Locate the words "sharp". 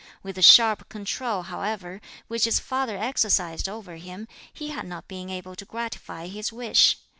0.41-0.89